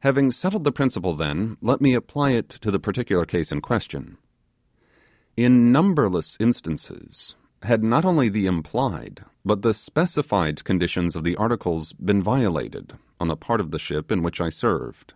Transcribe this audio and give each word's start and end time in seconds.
Having 0.00 0.32
settled 0.32 0.64
the 0.64 0.70
principle, 0.72 1.14
then, 1.16 1.56
let 1.62 1.80
me 1.80 1.94
apply 1.94 2.32
it 2.32 2.50
to 2.50 2.70
the 2.70 2.78
particular 2.78 3.24
case 3.24 3.50
in 3.50 3.62
question. 3.62 4.18
In 5.38 5.72
numberless 5.72 6.36
instances 6.38 7.34
had 7.62 7.82
not 7.82 8.04
only 8.04 8.28
the 8.28 8.44
implied 8.44 9.24
but 9.42 9.62
the 9.62 9.72
specified 9.72 10.64
conditions 10.64 11.16
of 11.16 11.24
the 11.24 11.36
articles 11.36 11.94
been 11.94 12.22
violated 12.22 12.98
on 13.18 13.28
the 13.28 13.38
part 13.38 13.58
of 13.62 13.70
the 13.70 13.78
ship 13.78 14.12
in 14.12 14.22
which 14.22 14.38
I 14.38 14.50
served. 14.50 15.14